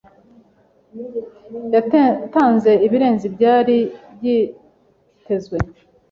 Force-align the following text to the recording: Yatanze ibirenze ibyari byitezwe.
Yatanze 1.73 2.71
ibirenze 2.85 3.23
ibyari 3.29 3.77
byitezwe. 4.15 5.57